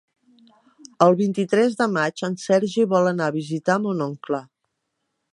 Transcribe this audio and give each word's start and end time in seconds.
El 1.07 1.17
vint-i-tres 1.17 1.75
de 1.81 1.87
maig 1.97 2.23
en 2.27 2.37
Sergi 2.43 2.85
vol 2.93 3.09
anar 3.11 3.27
a 3.31 3.35
visitar 3.35 3.75
mon 3.83 4.01
oncle. 4.07 4.41